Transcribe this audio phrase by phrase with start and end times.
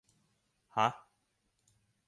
[0.75, 0.87] ห๊ะ!?